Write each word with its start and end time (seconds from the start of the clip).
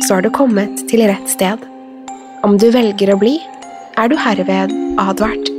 så 0.00 0.14
har 0.14 0.22
du 0.22 0.30
kommet 0.30 0.88
til 0.90 1.04
rett 1.06 1.28
sted. 1.30 1.60
Om 2.42 2.56
du 2.58 2.70
velger 2.74 3.12
å 3.12 3.18
bli, 3.20 3.36
er 4.00 4.08
du 4.10 4.16
herved 4.18 4.72
advart. 5.00 5.50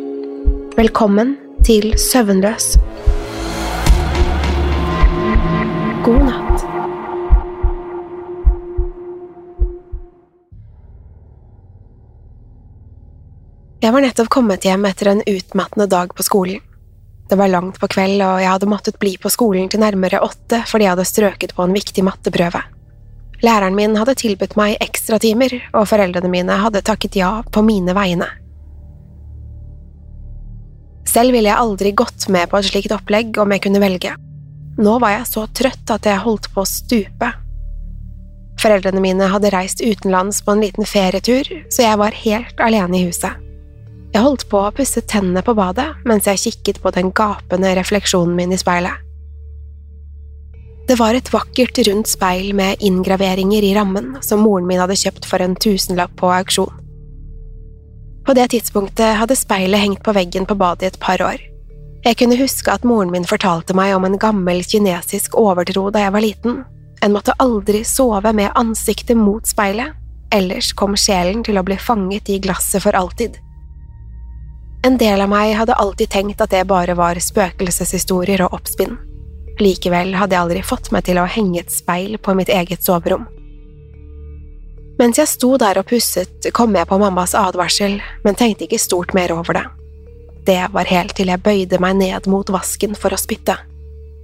Velkommen 0.77 1.35
til 1.63 1.93
Søvnløs. 1.99 2.73
God 6.03 6.25
natt. 6.27 6.65
Jeg 13.83 13.91
var 13.91 14.03
nettopp 14.03 14.29
kommet 14.31 14.63
hjem 14.63 14.85
etter 14.87 15.11
en 15.11 15.25
utmattende 15.27 15.89
dag 15.91 16.13
på 16.15 16.23
skolen. 16.23 16.61
Det 17.29 17.37
var 17.39 17.51
langt 17.51 17.79
på 17.79 17.87
kveld, 17.91 18.21
og 18.23 18.39
jeg 18.43 18.51
hadde 18.51 18.69
måttet 18.69 18.99
bli 18.99 19.15
på 19.19 19.31
skolen 19.31 19.69
til 19.71 19.81
nærmere 19.83 20.21
åtte 20.23 20.63
fordi 20.69 20.85
jeg 20.85 20.95
hadde 20.95 21.07
strøket 21.07 21.55
på 21.55 21.65
en 21.65 21.75
viktig 21.75 22.03
matteprøve. 22.05 22.63
Læreren 23.43 23.75
min 23.75 23.97
hadde 23.99 24.15
tilbudt 24.15 24.55
meg 24.55 24.77
ekstratimer, 24.83 25.51
og 25.75 25.89
foreldrene 25.91 26.31
mine 26.31 26.55
hadde 26.63 26.83
takket 26.85 27.17
ja 27.19 27.41
på 27.51 27.63
mine 27.65 27.95
vegne. 27.95 28.29
Selv 31.13 31.35
ville 31.35 31.51
jeg 31.51 31.59
aldri 31.59 31.91
gått 31.93 32.29
med 32.33 32.49
på 32.49 32.57
et 32.57 32.69
slikt 32.71 32.93
opplegg 32.95 33.37
om 33.41 33.51
jeg 33.53 33.65
kunne 33.65 33.83
velge. 33.83 34.15
Nå 34.79 34.97
var 35.03 35.17
jeg 35.17 35.29
så 35.29 35.45
trøtt 35.53 35.91
at 35.93 36.07
jeg 36.09 36.23
holdt 36.23 36.49
på 36.53 36.63
å 36.63 36.69
stupe. 36.69 37.29
Foreldrene 38.63 39.01
mine 39.03 39.27
hadde 39.29 39.51
reist 39.53 39.83
utenlands 39.83 40.39
på 40.41 40.53
en 40.53 40.63
liten 40.63 40.87
ferietur, 40.87 41.49
så 41.69 41.85
jeg 41.85 41.99
var 41.99 42.15
helt 42.23 42.63
alene 42.63 42.97
i 42.97 43.07
huset. 43.09 43.43
Jeg 44.13 44.21
holdt 44.21 44.45
på 44.49 44.59
å 44.61 44.73
pusse 44.73 45.01
tennene 45.09 45.41
på 45.45 45.55
badet 45.57 45.89
mens 46.07 46.29
jeg 46.29 46.41
kikket 46.41 46.81
på 46.83 46.93
den 46.93 47.09
gapende 47.17 47.73
refleksjonen 47.77 48.35
min 48.37 48.53
i 48.53 48.59
speilet. 48.61 49.01
Det 50.87 50.95
var 50.99 51.15
et 51.15 51.29
vakkert, 51.33 51.79
rundt 51.87 52.09
speil 52.11 52.51
med 52.55 52.81
inngraveringer 52.83 53.63
i 53.63 53.75
rammen 53.75 54.17
som 54.21 54.43
moren 54.43 54.67
min 54.67 54.81
hadde 54.83 54.97
kjøpt 54.99 55.25
for 55.29 55.39
en 55.39 55.55
tusenlapp 55.55 56.11
på 56.19 56.27
auksjon. 56.27 56.73
På 58.27 58.35
det 58.35 58.49
tidspunktet 58.51 59.15
hadde 59.19 59.35
speilet 59.39 59.79
hengt 59.79 60.03
på 60.03 60.11
veggen 60.15 60.45
på 60.47 60.57
badet 60.59 60.83
i 60.83 60.91
et 60.91 60.99
par 60.99 61.23
år. 61.23 61.39
Jeg 62.03 62.17
kunne 62.19 62.35
huske 62.39 62.71
at 62.71 62.83
moren 62.83 63.11
min 63.11 63.27
fortalte 63.27 63.75
meg 63.75 63.95
om 63.95 64.03
en 64.03 64.19
gammel 64.19 64.59
kinesisk 64.67 65.37
overtro 65.39 65.87
da 65.91 66.03
jeg 66.03 66.15
var 66.15 66.23
liten. 66.23 66.59
En 67.03 67.15
måtte 67.15 67.35
aldri 67.39 67.83
sove 67.87 68.33
med 68.35 68.51
ansiktet 68.59 69.15
mot 69.19 69.47
speilet, 69.47 69.95
ellers 70.35 70.73
kom 70.75 70.97
sjelen 70.99 71.43
til 71.47 71.59
å 71.59 71.63
bli 71.63 71.79
fanget 71.79 72.31
i 72.31 72.41
glasset 72.43 72.83
for 72.83 72.95
alltid. 72.95 73.39
En 74.83 74.99
del 74.99 75.23
av 75.23 75.31
meg 75.31 75.55
hadde 75.55 75.79
alltid 75.79 76.11
tenkt 76.11 76.43
at 76.43 76.51
det 76.51 76.67
bare 76.67 76.95
var 76.99 77.19
spøkelseshistorier 77.23 78.43
og 78.43 78.59
oppspinn. 78.59 78.97
Likevel 79.61 80.15
hadde 80.17 80.35
jeg 80.35 80.45
aldri 80.45 80.63
fått 80.65 80.89
meg 80.93 81.05
til 81.07 81.19
å 81.21 81.29
henge 81.29 81.61
et 81.61 81.73
speil 81.73 82.17
på 82.17 82.33
mitt 82.37 82.49
eget 82.49 82.85
soverom. 82.85 83.27
Mens 84.99 85.17
jeg 85.17 85.29
sto 85.29 85.55
der 85.57 85.79
og 85.81 85.87
pusset, 85.89 86.49
kom 86.53 86.75
jeg 86.77 86.89
på 86.89 86.99
mammas 87.01 87.33
advarsel, 87.37 87.97
men 88.25 88.37
tenkte 88.37 88.67
ikke 88.67 88.81
stort 88.81 89.13
mer 89.17 89.33
over 89.33 89.57
det. 89.57 89.65
Det 90.45 90.61
var 90.73 90.89
helt 90.89 91.15
til 91.17 91.31
jeg 91.31 91.41
bøyde 91.41 91.79
meg 91.81 91.97
ned 92.01 92.27
mot 92.29 92.49
vasken 92.53 92.97
for 92.99 93.15
å 93.15 93.19
spytte. 93.19 93.55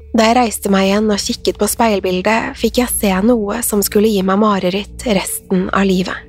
Da 0.10 0.26
jeg 0.26 0.38
reiste 0.40 0.72
meg 0.74 0.88
igjen 0.88 1.12
og 1.14 1.22
kikket 1.22 1.60
på 1.62 1.68
speilbildet, 1.70 2.58
fikk 2.58 2.82
jeg 2.82 2.94
se 2.94 3.14
noe 3.26 3.62
som 3.66 3.84
skulle 3.86 4.10
gi 4.10 4.24
meg 4.26 4.42
mareritt 4.42 5.06
resten 5.06 5.68
av 5.70 5.86
livet. 5.86 6.26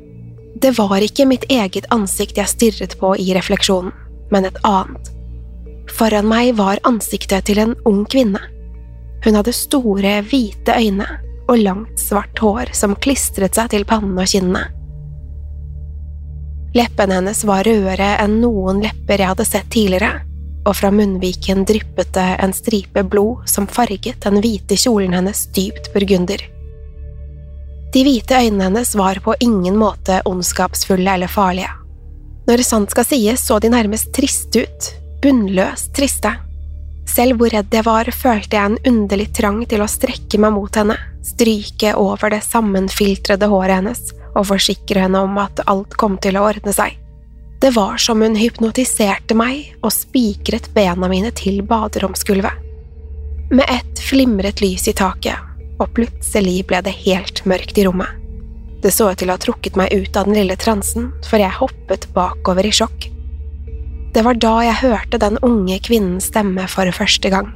Det 0.61 0.75
var 0.77 1.01
ikke 1.01 1.25
mitt 1.29 1.47
eget 1.49 1.89
ansikt 1.95 2.37
jeg 2.37 2.53
stirret 2.53 2.99
på 3.01 3.15
i 3.17 3.31
refleksjonen, 3.37 3.93
men 4.31 4.47
et 4.47 4.59
annet. 4.69 5.09
Foran 5.91 6.29
meg 6.29 6.53
var 6.59 6.83
ansiktet 6.87 7.49
til 7.49 7.63
en 7.63 7.75
ung 7.89 8.05
kvinne. 8.05 8.43
Hun 9.25 9.37
hadde 9.37 9.53
store, 9.53 10.21
hvite 10.25 10.77
øyne 10.81 11.09
og 11.51 11.59
langt, 11.59 11.99
svart 12.01 12.39
hår 12.39 12.73
som 12.77 12.97
klistret 12.97 13.59
seg 13.59 13.73
til 13.73 13.87
pannen 13.89 14.19
og 14.19 14.29
kinnene. 14.31 14.69
Leppene 16.77 17.17
hennes 17.19 17.41
var 17.49 17.67
rødere 17.67 18.13
enn 18.23 18.39
noen 18.45 18.79
lepper 18.85 19.19
jeg 19.19 19.33
hadde 19.33 19.47
sett 19.49 19.71
tidligere, 19.75 20.21
og 20.69 20.77
fra 20.79 20.93
munnviken 20.95 21.65
dryppet 21.67 22.13
det 22.15 22.29
en 22.45 22.55
stripe 22.55 23.03
blod 23.11 23.49
som 23.51 23.67
farget 23.67 24.21
den 24.23 24.39
hvite 24.45 24.79
kjolen 24.79 25.17
hennes 25.17 25.47
dypt 25.57 25.91
burgunder. 25.95 26.45
De 27.91 28.05
hvite 28.07 28.39
øynene 28.39 28.69
hennes 28.69 28.95
var 28.95 29.19
på 29.25 29.35
ingen 29.43 29.75
måte 29.81 30.21
ondskapsfulle 30.31 31.17
eller 31.17 31.33
farlige. 31.33 31.73
Når 32.47 32.63
sant 32.67 32.95
skal 32.95 33.07
sies, 33.09 33.43
så 33.43 33.59
de 33.59 33.73
nærmest 33.73 34.13
triste 34.15 34.63
ut, 34.63 34.93
bunnløst 35.23 35.91
triste. 35.97 36.37
Selv 37.11 37.41
hvor 37.41 37.51
redd 37.51 37.75
jeg 37.75 37.87
var, 37.87 38.07
følte 38.15 38.57
jeg 38.57 38.71
en 38.71 38.79
underlig 38.87 39.31
trang 39.35 39.65
til 39.69 39.83
å 39.83 39.91
strekke 39.91 40.39
meg 40.43 40.55
mot 40.55 40.77
henne, 40.79 40.97
stryke 41.27 41.95
over 41.99 42.31
det 42.31 42.43
sammenfiltrede 42.47 43.49
håret 43.51 43.81
hennes 43.81 44.03
og 44.31 44.47
forsikre 44.53 45.03
henne 45.07 45.23
om 45.27 45.39
at 45.43 45.63
alt 45.71 45.97
kom 45.99 46.19
til 46.23 46.39
å 46.39 46.47
ordne 46.53 46.75
seg. 46.77 46.95
Det 47.61 47.75
var 47.77 47.99
som 48.01 48.23
hun 48.25 48.39
hypnotiserte 48.39 49.37
meg 49.37 49.75
og 49.83 49.93
spikret 49.93 50.71
bena 50.77 51.11
mine 51.11 51.33
til 51.37 51.61
baderomsgulvet. 51.67 52.69
Med 53.51 53.67
ett 53.67 54.01
flimret 54.01 54.63
lys 54.63 54.87
i 54.89 54.95
taket, 54.97 55.37
og 55.83 55.91
plutselig 55.97 56.63
ble 56.71 56.81
det 56.87 56.95
helt 57.03 57.43
mørkt 57.51 57.81
i 57.81 57.85
rommet. 57.89 58.17
Det 58.81 58.95
så 58.95 59.11
ut 59.11 59.19
til 59.21 59.29
å 59.29 59.37
ha 59.37 59.43
trukket 59.43 59.77
meg 59.77 59.93
ut 59.93 60.17
av 60.17 60.29
den 60.29 60.39
lille 60.39 60.57
transen, 60.57 61.11
for 61.27 61.43
jeg 61.43 61.59
hoppet 61.59 62.07
bakover 62.15 62.65
i 62.65 62.73
sjokk. 62.73 63.11
Det 64.11 64.25
var 64.27 64.39
da 64.43 64.57
jeg 64.67 64.81
hørte 64.83 65.21
den 65.23 65.39
unge 65.47 65.79
kvinnens 65.87 66.31
stemme 66.33 66.67
for 66.71 66.91
første 66.95 67.31
gang. 67.31 67.53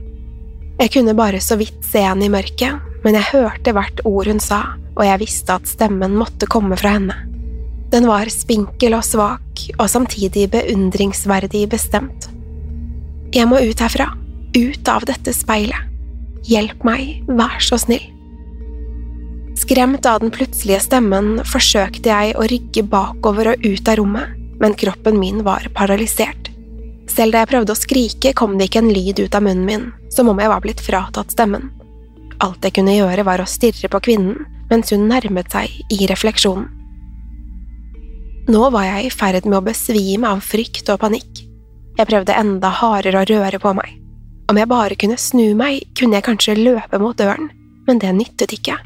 Jeg 0.78 0.92
kunne 0.94 1.14
bare 1.18 1.40
så 1.42 1.58
vidt 1.58 1.82
se 1.86 2.02
henne 2.02 2.26
i 2.26 2.32
mørket, 2.32 2.78
men 3.04 3.18
jeg 3.18 3.30
hørte 3.32 3.74
hvert 3.74 4.02
ord 4.06 4.30
hun 4.30 4.42
sa, 4.42 4.60
og 4.94 5.02
jeg 5.06 5.22
visste 5.22 5.54
at 5.54 5.70
stemmen 5.70 6.14
måtte 6.18 6.48
komme 6.50 6.78
fra 6.78 6.96
henne. 6.96 7.16
Den 7.94 8.08
var 8.10 8.30
spinkel 8.32 8.96
og 8.96 9.04
svak, 9.06 9.66
og 9.78 9.90
samtidig 9.90 10.48
beundringsverdig 10.54 11.66
bestemt. 11.70 12.30
Jeg 13.34 13.50
må 13.50 13.60
ut 13.62 13.82
herfra, 13.82 14.08
ut 14.54 14.90
av 14.90 15.06
dette 15.10 15.34
speilet. 15.34 15.90
Hjelp 16.46 16.82
meg, 16.86 17.22
vær 17.26 17.58
så 17.62 17.78
snill. 17.80 18.02
Skremt 19.58 20.06
av 20.10 20.20
den 20.22 20.32
plutselige 20.34 20.82
stemmen 20.82 21.38
forsøkte 21.46 22.10
jeg 22.10 22.34
å 22.34 22.46
rygge 22.50 22.82
bakover 22.90 23.52
og 23.52 23.62
ut 23.62 23.90
av 23.90 24.00
rommet, 24.00 24.34
men 24.58 24.74
kroppen 24.78 25.18
min 25.20 25.44
var 25.46 25.66
paralysert. 25.76 26.43
Selv 27.10 27.34
da 27.34 27.42
jeg 27.42 27.50
prøvde 27.52 27.74
å 27.74 27.78
skrike, 27.78 28.32
kom 28.36 28.56
det 28.58 28.70
ikke 28.70 28.84
en 28.84 28.92
lyd 28.94 29.20
ut 29.20 29.34
av 29.36 29.44
munnen 29.44 29.66
min, 29.68 29.90
som 30.12 30.30
om 30.30 30.40
jeg 30.40 30.50
var 30.50 30.62
blitt 30.64 30.82
fratatt 30.82 31.34
stemmen. 31.34 31.68
Alt 32.42 32.64
jeg 32.64 32.76
kunne 32.78 32.96
gjøre, 32.96 33.26
var 33.26 33.42
å 33.42 33.48
stirre 33.48 33.90
på 33.92 34.00
kvinnen 34.08 34.46
mens 34.70 34.90
hun 34.94 35.04
nærmet 35.10 35.52
seg 35.52 35.70
i 35.92 36.06
refleksjonen. 36.08 36.70
Nå 38.48 38.68
var 38.72 38.84
jeg 38.84 39.06
i 39.06 39.12
ferd 39.12 39.46
med 39.48 39.58
å 39.60 39.64
besvime 39.64 40.28
av 40.28 40.42
frykt 40.44 40.90
og 40.92 41.00
panikk. 41.00 41.44
Jeg 41.96 42.08
prøvde 42.10 42.36
enda 42.36 42.72
hardere 42.80 43.22
å 43.22 43.28
røre 43.28 43.60
på 43.60 43.72
meg. 43.76 43.94
Om 44.52 44.58
jeg 44.60 44.68
bare 44.68 44.98
kunne 45.00 45.20
snu 45.20 45.54
meg, 45.56 45.86
kunne 45.96 46.18
jeg 46.18 46.26
kanskje 46.26 46.58
løpe 46.58 47.00
mot 47.00 47.16
døren, 47.16 47.48
men 47.86 48.00
det 48.02 48.12
nyttet 48.12 48.52
ikke. 48.52 48.76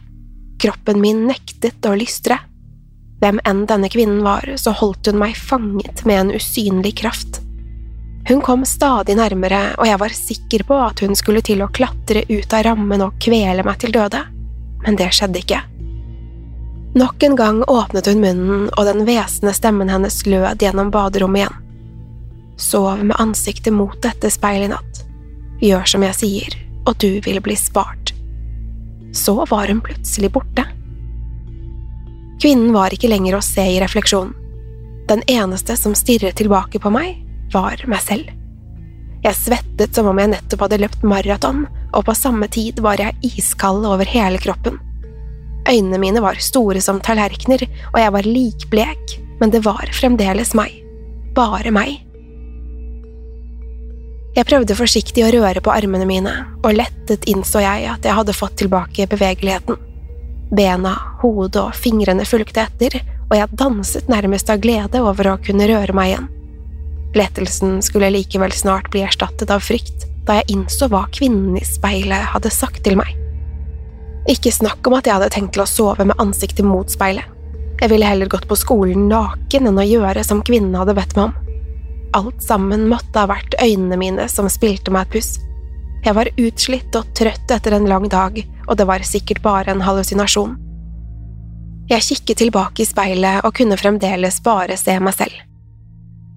Kroppen 0.63 1.01
min 1.03 1.25
nektet 1.27 1.87
å 1.87 1.97
lystre. 1.99 2.39
Hvem 3.19 3.41
enn 3.49 3.65
denne 3.67 3.91
kvinnen 3.91 4.23
var, 4.23 4.47
så 4.63 4.75
holdt 4.79 5.11
hun 5.11 5.19
meg 5.19 5.35
fanget 5.35 6.05
med 6.07 6.21
en 6.21 6.33
usynlig 6.39 6.95
kraft. 7.03 7.41
Hun 8.29 8.41
kom 8.45 8.65
stadig 8.65 9.17
nærmere, 9.17 9.73
og 9.81 9.87
jeg 9.89 9.99
var 10.01 10.13
sikker 10.13 10.65
på 10.69 10.77
at 10.85 11.01
hun 11.01 11.17
skulle 11.17 11.41
til 11.41 11.63
å 11.65 11.71
klatre 11.73 12.27
ut 12.29 12.53
av 12.53 12.67
rammen 12.67 13.01
og 13.01 13.17
kvele 13.25 13.65
meg 13.65 13.79
til 13.81 13.95
døde, 13.95 14.21
men 14.85 14.99
det 15.01 15.07
skjedde 15.17 15.41
ikke. 15.41 15.61
Nok 16.99 17.25
en 17.25 17.37
gang 17.39 17.63
åpnet 17.65 18.11
hun 18.11 18.21
munnen, 18.21 18.67
og 18.75 18.85
den 18.85 19.07
hvesende 19.09 19.55
stemmen 19.57 19.89
hennes 19.89 20.19
lød 20.27 20.61
gjennom 20.61 20.91
baderommet 20.93 21.47
igjen. 21.47 21.57
Sov 22.61 23.05
med 23.05 23.17
ansiktet 23.23 23.73
mot 23.73 23.97
dette 24.03 24.29
speilet 24.35 24.69
i 24.69 24.73
natt. 24.75 25.01
Gjør 25.63 25.87
som 25.89 26.05
jeg 26.05 26.19
sier, 26.19 26.57
og 26.85 26.99
du 27.01 27.23
vil 27.25 27.41
bli 27.45 27.57
spart. 27.57 28.13
Så 29.17 29.39
var 29.49 29.71
hun 29.73 29.81
plutselig 29.85 30.33
borte. 30.35 30.67
Kvinnen 32.43 32.75
var 32.77 32.93
ikke 32.93 33.09
lenger 33.09 33.39
å 33.39 33.45
se 33.45 33.65
i 33.73 33.81
refleksjonen. 33.81 34.35
Den 35.09 35.25
eneste 35.33 35.79
som 35.81 35.95
stirret 35.97 36.37
tilbake 36.37 36.83
på 36.83 36.93
meg, 36.93 37.17
var 37.53 37.83
meg 37.91 38.03
selv. 38.05 38.35
Jeg 39.25 39.35
svettet 39.35 39.97
som 39.97 40.07
om 40.11 40.19
jeg 40.21 40.31
nettopp 40.31 40.67
hadde 40.67 40.81
løpt 40.83 41.07
maraton, 41.07 41.65
og 41.93 42.05
på 42.07 42.15
samme 42.15 42.47
tid 42.53 42.79
var 42.85 43.01
jeg 43.01 43.17
iskald 43.27 43.87
over 43.89 44.07
hele 44.07 44.39
kroppen. 44.43 44.79
Øynene 45.69 45.99
mine 46.01 46.23
var 46.25 46.39
store 46.41 46.81
som 46.81 47.01
tallerkener, 47.05 47.65
og 47.93 47.99
jeg 48.01 48.13
var 48.15 48.29
likblek, 48.29 49.17
men 49.41 49.53
det 49.53 49.65
var 49.67 49.91
fremdeles 49.93 50.55
meg. 50.57 50.79
Bare 51.37 51.73
meg. 51.75 51.99
Jeg 54.39 54.47
prøvde 54.47 54.77
forsiktig 54.79 55.25
å 55.27 55.33
røre 55.35 55.61
på 55.65 55.73
armene 55.75 56.07
mine, 56.07 56.33
og 56.63 56.77
lettet 56.79 57.27
innså 57.29 57.63
jeg 57.65 57.89
at 57.91 58.07
jeg 58.07 58.15
hadde 58.15 58.37
fått 58.37 58.59
tilbake 58.61 59.09
bevegeligheten. 59.11 59.77
Bena, 60.55 60.95
hodet 61.21 61.61
og 61.61 61.77
fingrene 61.77 62.25
fulgte 62.29 62.65
etter, 62.65 63.01
og 63.29 63.35
jeg 63.37 63.59
danset 63.61 64.09
nærmest 64.09 64.49
av 64.53 64.63
glede 64.63 65.03
over 65.05 65.35
å 65.35 65.39
kunne 65.43 65.67
røre 65.69 65.97
meg 65.97 66.13
igjen. 66.13 66.29
Lettelsen 67.17 67.79
skulle 67.83 68.11
likevel 68.13 68.53
snart 68.53 68.91
bli 68.93 69.03
erstattet 69.07 69.51
av 69.51 69.65
frykt, 69.65 70.05
da 70.29 70.41
jeg 70.41 70.59
innså 70.59 70.91
hva 70.93 71.07
kvinnen 71.15 71.57
i 71.57 71.65
speilet 71.65 72.33
hadde 72.35 72.53
sagt 72.53 72.83
til 72.85 72.99
meg. 73.01 73.15
Ikke 74.29 74.53
snakk 74.53 74.85
om 74.87 74.99
at 74.99 75.09
jeg 75.09 75.17
hadde 75.17 75.33
tenkt 75.33 75.55
til 75.57 75.65
å 75.65 75.71
sove 75.71 76.05
med 76.05 76.21
ansiktet 76.21 76.67
mot 76.69 76.91
speilet. 76.93 77.25
Jeg 77.79 77.93
ville 77.93 78.07
heller 78.09 78.29
gått 78.29 78.49
på 78.51 78.59
skolen 78.59 79.07
naken 79.09 79.71
enn 79.71 79.81
å 79.81 79.87
gjøre 79.87 80.25
som 80.27 80.43
kvinnen 80.45 80.77
hadde 80.77 80.97
bedt 80.99 81.15
meg 81.17 81.31
om. 81.31 81.37
Alt 82.19 82.43
sammen 82.43 82.89
måtte 82.91 83.23
ha 83.23 83.29
vært 83.31 83.57
øynene 83.63 83.99
mine 84.01 84.29
som 84.33 84.49
spilte 84.53 84.93
meg 84.93 85.07
et 85.07 85.17
puss. 85.17 85.37
Jeg 86.05 86.15
var 86.15 86.31
utslitt 86.37 86.95
og 86.99 87.09
trøtt 87.17 87.53
etter 87.55 87.75
en 87.75 87.89
lang 87.89 88.09
dag, 88.11 88.37
og 88.67 88.77
det 88.79 88.87
var 88.89 89.05
sikkert 89.07 89.41
bare 89.45 89.73
en 89.73 89.85
hallusinasjon. 89.87 90.57
Jeg 91.89 92.05
kikket 92.05 92.43
tilbake 92.43 92.85
i 92.85 92.89
speilet 92.89 93.47
og 93.47 93.55
kunne 93.57 93.79
fremdeles 93.81 94.43
bare 94.45 94.77
se 94.77 94.99
meg 95.01 95.17
selv. 95.17 95.48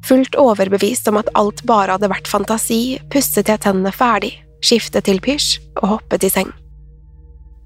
Fullt 0.06 0.36
overbevist 0.39 1.07
om 1.12 1.19
at 1.21 1.30
alt 1.38 1.62
bare 1.69 1.95
hadde 1.95 2.09
vært 2.09 2.30
fantasi, 2.30 3.00
pusset 3.13 3.50
jeg 3.51 3.62
tennene 3.62 3.94
ferdig, 3.94 4.33
skiftet 4.65 5.06
til 5.06 5.21
pysj 5.21 5.59
og 5.81 5.95
hoppet 5.95 6.25
i 6.25 6.31
seng. 6.33 6.50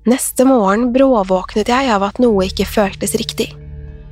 Neste 0.06 0.46
morgen 0.46 0.92
bråvåknet 0.94 1.72
jeg 1.72 1.90
av 1.90 2.04
at 2.06 2.20
noe 2.22 2.46
ikke 2.46 2.68
føltes 2.70 3.16
riktig. 3.18 3.50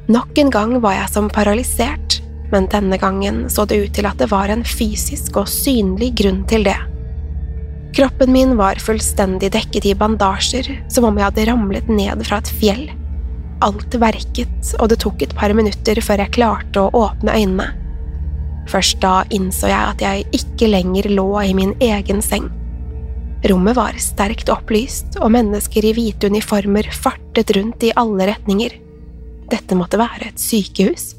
Nok 0.10 0.40
en 0.42 0.50
gang 0.52 0.80
var 0.82 0.98
jeg 0.98 1.12
som 1.14 1.30
paralysert, 1.30 2.18
men 2.52 2.66
denne 2.72 2.98
gangen 3.02 3.46
så 3.50 3.68
det 3.70 3.78
ut 3.84 3.94
til 3.98 4.08
at 4.10 4.18
det 4.22 4.32
var 4.32 4.50
en 4.50 4.66
fysisk 4.66 5.38
og 5.42 5.52
synlig 5.52 6.14
grunn 6.24 6.42
til 6.50 6.66
det. 6.68 6.80
Kroppen 7.94 8.34
min 8.34 8.56
var 8.58 8.82
fullstendig 8.82 9.52
dekket 9.54 9.86
i 9.86 9.94
bandasjer, 9.98 10.72
som 10.90 11.06
om 11.06 11.18
jeg 11.18 11.28
hadde 11.28 11.46
ramlet 11.52 11.92
ned 11.92 12.26
fra 12.26 12.42
et 12.42 12.50
fjell. 12.50 12.88
Alt 13.62 13.94
verket, 14.02 14.74
og 14.80 14.90
det 14.90 14.98
tok 15.04 15.22
et 15.22 15.36
par 15.38 15.54
minutter 15.54 16.02
før 16.02 16.26
jeg 16.26 16.34
klarte 16.40 16.82
å 16.82 17.06
åpne 17.06 17.38
øynene. 17.38 17.70
Først 18.70 19.00
da 19.04 19.24
innså 19.34 19.70
jeg 19.72 19.94
at 19.94 20.04
jeg 20.04 20.28
ikke 20.40 20.70
lenger 20.72 21.10
lå 21.12 21.30
i 21.44 21.56
min 21.58 21.74
egen 21.84 22.22
seng. 22.24 22.50
Rommet 23.44 23.76
var 23.76 23.98
sterkt 24.00 24.48
opplyst, 24.54 25.18
og 25.20 25.34
mennesker 25.36 25.84
i 25.84 25.92
hvite 25.96 26.30
uniformer 26.32 26.88
fartet 26.96 27.52
rundt 27.58 27.84
i 27.84 27.92
alle 28.00 28.30
retninger. 28.32 28.78
Dette 29.52 29.76
måtte 29.76 30.00
være 30.00 30.30
et 30.30 30.40
sykehus. 30.40 31.12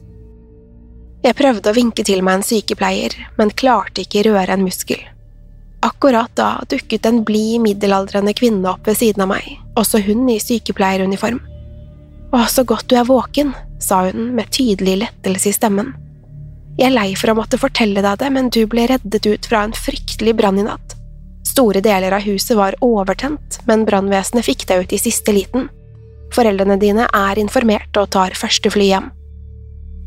Jeg 1.24 1.36
prøvde 1.36 1.70
å 1.70 1.76
vinke 1.76 2.04
til 2.04 2.22
meg 2.24 2.38
en 2.38 2.46
sykepleier, 2.46 3.16
men 3.36 3.52
klarte 3.52 4.04
ikke 4.04 4.24
røre 4.26 4.56
en 4.56 4.64
muskel. 4.64 5.00
Akkurat 5.84 6.32
da 6.36 6.48
dukket 6.68 7.04
en 7.08 7.22
blid, 7.28 7.60
middelaldrende 7.64 8.32
kvinne 8.36 8.70
opp 8.72 8.88
ved 8.88 8.96
siden 8.96 9.26
av 9.26 9.30
meg, 9.34 9.44
også 9.76 10.00
hun 10.06 10.24
i 10.32 10.38
sykepleieruniform. 10.40 11.42
Å, 12.32 12.40
så 12.48 12.64
godt 12.64 12.88
du 12.88 12.96
er 12.96 13.08
våken, 13.08 13.52
sa 13.80 14.06
hun 14.08 14.32
med 14.36 14.48
tydelig 14.52 14.96
lettelse 15.04 15.52
i 15.52 15.56
stemmen. 15.56 15.92
Jeg 16.74 16.88
er 16.88 16.94
lei 16.94 17.14
for 17.14 17.30
å 17.30 17.36
måtte 17.38 17.58
fortelle 17.60 18.02
deg 18.02 18.18
det, 18.18 18.28
men 18.34 18.50
du 18.50 18.64
ble 18.66 18.88
reddet 18.90 19.26
ut 19.26 19.46
fra 19.46 19.62
en 19.62 19.74
fryktelig 19.78 20.34
brann 20.34 20.58
i 20.58 20.66
natt. 20.66 20.96
Store 21.46 21.78
deler 21.84 22.16
av 22.16 22.24
huset 22.26 22.56
var 22.58 22.74
overtent, 22.82 23.60
men 23.68 23.84
brannvesenet 23.86 24.46
fikk 24.46 24.66
deg 24.66 24.82
ut 24.82 24.94
i 24.96 24.98
siste 24.98 25.34
liten. 25.36 25.68
Foreldrene 26.34 26.78
dine 26.80 27.06
er 27.06 27.38
informert 27.38 27.94
og 28.00 28.10
tar 28.16 28.34
første 28.34 28.72
fly 28.74 28.88
hjem. 28.90 29.12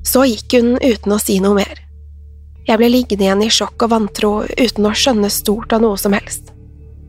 Så 0.04 0.25
gikk 0.28 0.58
hun 0.58 0.75
uten 0.84 1.16
å 1.16 1.22
si 1.24 1.40
noe 1.44 1.56
mer. 1.56 1.84
Jeg 2.68 2.81
ble 2.81 2.92
liggende 2.92 3.24
igjen 3.24 3.46
i 3.46 3.52
sjokk 3.54 3.86
og 3.86 3.94
vantro 3.94 4.31
uten 4.44 4.90
å 4.90 4.92
skjønne 4.92 5.31
stort 5.31 5.72
av 5.72 5.86
noe 5.86 5.96
som 6.00 6.16
helst. 6.18 6.52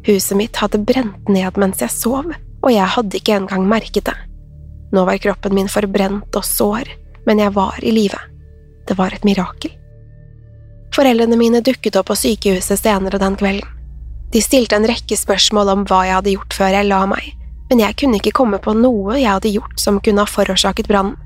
Huset 0.06 0.38
mitt 0.38 0.62
hadde 0.62 0.78
brent 0.86 1.26
ned 1.26 1.58
mens 1.58 1.82
jeg 1.82 1.90
sov, 1.90 2.30
og 2.62 2.70
jeg 2.70 2.94
hadde 2.94 3.18
ikke 3.18 3.40
engang 3.40 3.66
merket 3.66 4.06
det. 4.06 4.18
Nå 4.94 5.02
var 5.04 5.18
kroppen 5.18 5.56
min 5.58 5.70
forbrent 5.70 6.38
og 6.38 6.46
sår, 6.46 6.94
men 7.26 7.42
jeg 7.42 7.54
var 7.58 7.82
i 7.82 7.90
live. 7.92 8.20
Det 8.88 8.96
var 8.98 9.12
et 9.14 9.24
mirakel. 9.24 9.74
Foreldrene 10.96 11.36
mine 11.36 11.60
dukket 11.60 11.96
opp 12.00 12.08
på 12.08 12.16
sykehuset 12.16 12.80
senere 12.80 13.20
den 13.20 13.36
kvelden. 13.36 13.68
De 14.32 14.40
stilte 14.44 14.76
en 14.76 14.86
rekke 14.88 15.16
spørsmål 15.16 15.70
om 15.72 15.84
hva 15.88 16.02
jeg 16.04 16.16
hadde 16.18 16.32
gjort 16.34 16.56
før 16.56 16.74
jeg 16.74 16.88
la 16.88 17.00
meg, 17.08 17.30
men 17.70 17.80
jeg 17.80 17.96
kunne 18.00 18.20
ikke 18.20 18.34
komme 18.36 18.60
på 18.60 18.74
noe 18.76 19.16
jeg 19.16 19.30
hadde 19.30 19.52
gjort 19.54 19.80
som 19.80 20.00
kunne 20.04 20.24
ha 20.24 20.28
forårsaket 20.28 20.88
brannen. 20.88 21.16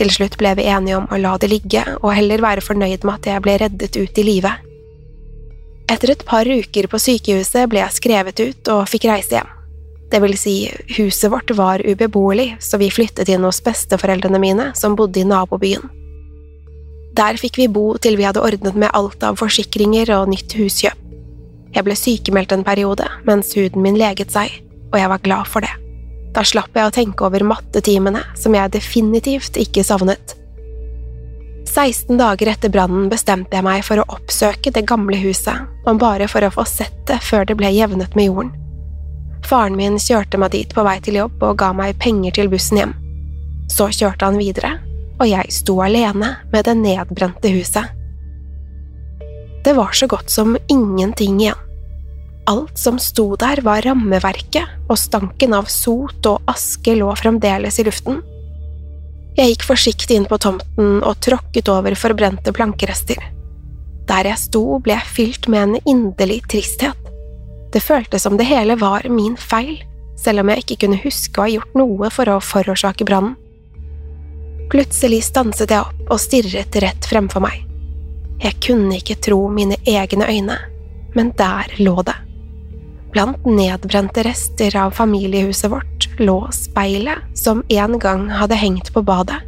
Til 0.00 0.08
slutt 0.12 0.38
ble 0.40 0.54
vi 0.56 0.68
enige 0.72 0.96
om 0.96 1.08
å 1.12 1.18
la 1.20 1.34
det 1.40 1.50
ligge 1.52 1.82
og 1.98 2.14
heller 2.16 2.40
være 2.40 2.64
fornøyd 2.64 3.04
med 3.04 3.18
at 3.18 3.28
jeg 3.28 3.44
ble 3.44 3.56
reddet 3.60 3.98
ut 3.98 4.20
i 4.20 4.24
live. 4.24 4.52
Etter 5.92 6.14
et 6.14 6.24
par 6.24 6.48
uker 6.48 6.88
på 6.88 7.00
sykehuset 7.00 7.68
ble 7.68 7.82
jeg 7.82 7.98
skrevet 7.98 8.40
ut 8.40 8.72
og 8.72 8.86
fikk 8.88 9.10
reise 9.10 9.36
hjem. 9.36 9.50
Det 10.12 10.20
vil 10.20 10.36
si, 10.36 10.56
huset 10.96 11.32
vårt 11.32 11.52
var 11.56 11.84
ubeboelig, 11.84 12.54
så 12.60 12.80
vi 12.80 12.90
flyttet 12.92 13.28
inn 13.32 13.44
hos 13.48 13.62
besteforeldrene 13.64 14.40
mine, 14.40 14.70
som 14.76 14.96
bodde 14.96 15.20
i 15.20 15.28
nabobyen. 15.28 15.88
Der 17.16 17.36
fikk 17.36 17.58
vi 17.60 17.68
bo 17.68 17.92
til 18.00 18.16
vi 18.16 18.24
hadde 18.24 18.40
ordnet 18.40 18.76
med 18.78 18.92
alt 18.96 19.24
av 19.26 19.36
forsikringer 19.40 20.14
og 20.16 20.30
nytt 20.32 20.56
huskjøp. 20.56 20.98
Jeg 21.72 21.84
ble 21.86 21.96
sykemeldt 21.96 22.52
en 22.52 22.64
periode 22.64 23.06
mens 23.28 23.54
huden 23.56 23.84
min 23.84 23.96
leget 24.00 24.32
seg, 24.32 24.52
og 24.92 24.98
jeg 25.00 25.08
var 25.12 25.24
glad 25.24 25.48
for 25.48 25.64
det. 25.64 25.72
Da 26.32 26.44
slapp 26.44 26.76
jeg 26.76 26.88
å 26.88 26.92
tenke 26.92 27.26
over 27.26 27.44
mattetimene, 27.44 28.22
som 28.36 28.56
jeg 28.56 28.72
definitivt 28.72 29.58
ikke 29.60 29.84
savnet. 29.84 30.36
16 31.68 32.18
dager 32.20 32.50
etter 32.52 32.72
brannen 32.72 33.08
bestemte 33.08 33.56
jeg 33.56 33.64
meg 33.64 33.84
for 33.86 34.00
å 34.00 34.08
oppsøke 34.12 34.72
det 34.74 34.84
gamle 34.88 35.16
huset, 35.22 35.68
om 35.88 36.00
bare 36.00 36.28
for 36.28 36.44
å 36.44 36.52
få 36.52 36.64
sett 36.68 36.96
det 37.08 37.20
før 37.24 37.46
det 37.48 37.56
ble 37.60 37.70
jevnet 37.72 38.16
med 38.18 38.28
jorden. 38.28 38.52
Faren 39.48 39.76
min 39.76 39.98
kjørte 40.00 40.40
meg 40.40 40.52
dit 40.54 40.72
på 40.74 40.84
vei 40.86 40.98
til 41.04 41.18
jobb 41.20 41.42
og 41.42 41.58
ga 41.60 41.72
meg 41.76 41.96
penger 42.00 42.36
til 42.36 42.50
bussen 42.52 42.80
hjem. 42.80 42.92
Så 43.72 43.88
kjørte 43.92 44.28
han 44.28 44.40
videre, 44.40 44.76
og 45.22 45.28
jeg 45.30 45.54
sto 45.54 45.76
alene 45.84 46.34
med 46.50 46.66
det 46.66 46.74
nedbrente 46.80 47.50
huset. 47.54 47.98
Det 49.62 49.74
var 49.78 49.94
så 49.94 50.08
godt 50.10 50.30
som 50.30 50.56
ingenting 50.66 51.38
igjen. 51.40 51.68
Alt 52.50 52.74
som 52.78 52.98
sto 52.98 53.36
der, 53.38 53.60
var 53.62 53.84
rammeverket, 53.86 54.66
og 54.90 54.98
stanken 54.98 55.54
av 55.54 55.68
sot 55.70 56.26
og 56.26 56.50
aske 56.50 56.96
lå 56.98 57.12
fremdeles 57.14 57.78
i 57.78 57.84
luften. 57.86 58.18
Jeg 59.38 59.52
gikk 59.52 59.68
forsiktig 59.68 60.18
inn 60.18 60.26
på 60.26 60.40
tomten 60.42 60.98
og 61.06 61.20
tråkket 61.22 61.70
over 61.70 61.94
forbrente 61.96 62.50
plankerester. 62.52 63.22
Der 64.10 64.26
jeg 64.26 64.42
sto, 64.42 64.64
ble 64.82 64.98
jeg 64.98 65.14
fylt 65.14 65.46
med 65.46 65.62
en 65.62 65.78
inderlig 65.94 66.40
tristhet. 66.50 66.98
Det 67.72 67.80
føltes 67.80 68.26
som 68.26 68.34
det 68.36 68.50
hele 68.50 68.74
var 68.80 69.06
min 69.08 69.38
feil, 69.38 69.78
selv 70.18 70.42
om 70.42 70.50
jeg 70.50 70.64
ikke 70.64 70.80
kunne 70.82 71.00
huske 71.06 71.38
å 71.38 71.46
ha 71.46 71.54
gjort 71.54 71.78
noe 71.78 72.10
for 72.10 72.28
å 72.28 72.42
forårsake 72.42 73.06
brannen. 73.06 73.38
Plutselig 74.70 75.24
stanset 75.26 75.72
jeg 75.72 75.82
opp 75.82 76.12
og 76.12 76.20
stirret 76.22 76.76
rett 76.84 77.08
fremfor 77.08 77.42
meg. 77.44 77.64
Jeg 78.42 78.58
kunne 78.64 78.98
ikke 78.98 79.18
tro 79.22 79.46
mine 79.52 79.78
egne 79.86 80.26
øyne, 80.28 80.58
men 81.14 81.32
der 81.38 81.74
lå 81.78 82.02
det. 82.06 82.16
Blant 83.12 83.44
nedbrente 83.44 84.24
rester 84.24 84.76
av 84.80 84.94
familiehuset 84.96 85.70
vårt 85.70 86.08
lå 86.18 86.38
speilet 86.54 87.38
som 87.38 87.60
en 87.68 87.98
gang 88.00 88.28
hadde 88.32 88.56
hengt 88.56 88.92
på 88.94 89.02
badet. 89.04 89.42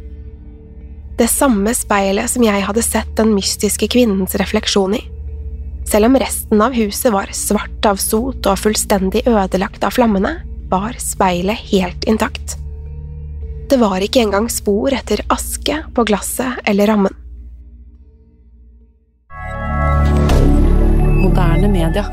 Det 1.17 1.27
samme 1.31 1.71
speilet 1.73 2.29
som 2.29 2.43
jeg 2.43 2.63
hadde 2.67 2.83
sett 2.83 3.11
den 3.17 3.31
mystiske 3.33 3.87
kvinnens 3.91 4.35
refleksjon 4.37 4.97
i. 4.97 5.01
Selv 5.87 6.09
om 6.09 6.17
resten 6.19 6.61
av 6.61 6.75
huset 6.75 7.13
var 7.13 7.31
svart 7.31 7.85
av 7.87 8.01
sot 8.01 8.45
og 8.49 8.59
fullstendig 8.59 9.23
ødelagt 9.29 9.85
av 9.85 9.95
flammene, 9.95 10.37
var 10.69 10.97
speilet 10.99 11.61
helt 11.71 12.05
intakt. 12.09 12.57
Det 13.65 13.79
var 13.81 14.03
ikke 14.05 14.21
engang 14.21 14.45
spor 14.53 14.93
etter 14.93 15.23
aske 15.33 15.79
på 15.95 16.05
glasset 16.05 16.61
eller 16.69 16.91
rammen. 16.91 17.15
Moderne 21.23 21.71
media. 21.73 22.05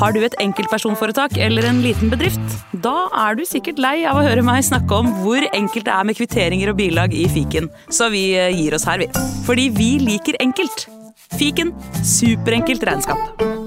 Har 0.00 0.14
du 0.16 0.22
et 0.24 0.36
enkeltpersonforetak 0.40 1.36
eller 1.36 1.68
en 1.68 1.82
liten 1.84 2.08
bedrift? 2.08 2.40
Da 2.72 3.10
er 3.26 3.36
du 3.36 3.44
sikkert 3.44 3.82
lei 3.82 3.98
av 4.08 4.16
å 4.16 4.24
høre 4.24 4.44
meg 4.46 4.64
snakke 4.64 4.96
om 4.96 5.12
hvor 5.20 5.44
enkelt 5.52 5.84
det 5.90 5.92
er 5.92 6.08
med 6.08 6.16
kvitteringer 6.16 6.72
og 6.72 6.80
bilag 6.80 7.12
i 7.12 7.26
fiken, 7.28 7.68
så 7.92 8.08
vi 8.08 8.30
eh, 8.32 8.48
gir 8.56 8.78
oss 8.78 8.88
her, 8.88 9.04
vi. 9.04 9.10
Fordi 9.44 9.68
vi 9.76 9.92
liker 10.00 10.40
enkelt. 10.40 10.88
Fiken 11.36 11.76
superenkelt 12.00 12.88
regnskap. 12.88 13.59